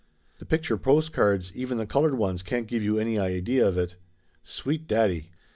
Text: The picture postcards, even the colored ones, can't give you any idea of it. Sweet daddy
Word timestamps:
The 0.39 0.47
picture 0.47 0.77
postcards, 0.77 1.51
even 1.53 1.77
the 1.77 1.85
colored 1.85 2.17
ones, 2.17 2.41
can't 2.41 2.65
give 2.65 2.81
you 2.81 2.97
any 2.97 3.19
idea 3.19 3.67
of 3.67 3.77
it. 3.77 3.97
Sweet 4.43 4.87
daddy 4.87 5.29